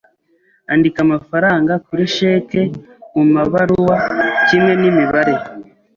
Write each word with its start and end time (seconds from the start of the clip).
Andika 0.73 0.99
amafaranga 1.07 1.73
kuri 1.85 2.03
cheque 2.15 2.61
mumabaruwa 3.15 3.95
kimwe 4.47 4.71
nimibare. 4.79 5.33